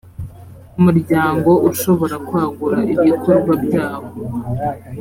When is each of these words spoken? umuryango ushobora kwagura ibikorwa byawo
umuryango 0.79 1.51
ushobora 1.71 2.15
kwagura 2.27 2.79
ibikorwa 2.93 3.53
byawo 3.63 4.09